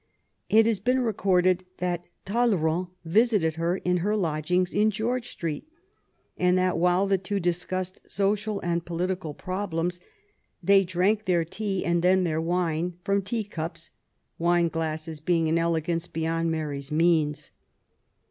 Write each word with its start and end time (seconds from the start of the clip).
It 0.49 0.65
has 0.65 0.79
been 0.79 1.01
recorded 1.01 1.63
that 1.77 2.05
Talleyrand 2.25 2.87
visited 3.05 3.57
her 3.57 3.77
in 3.77 3.97
her 3.97 4.15
lodgings 4.15 4.73
in 4.73 4.89
George 4.89 5.37
Street^ 5.37 5.65
and 6.39 6.57
that 6.57 6.79
while 6.79 7.05
the 7.05 7.19
two 7.19 7.39
dis 7.39 7.65
cussed 7.65 8.01
social 8.07 8.59
and 8.61 8.83
political 8.83 9.35
problems^ 9.35 9.99
they 10.63 10.83
drank 10.83 11.25
their 11.25 11.45
tea 11.45 11.85
and 11.85 12.01
then 12.01 12.23
their 12.23 12.41
wine 12.41 12.97
from 13.03 13.21
tea 13.21 13.43
cups, 13.43 13.91
wine 14.39 14.69
glasses 14.69 15.19
being 15.19 15.47
an 15.47 15.59
elegance 15.59 16.07
beyond 16.07 16.49
Mary*s 16.49 16.89
means. 16.91 17.51